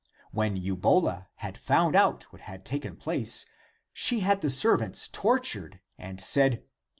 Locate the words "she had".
3.93-4.41